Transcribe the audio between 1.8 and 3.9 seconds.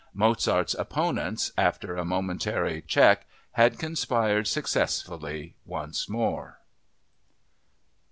a momentary check, had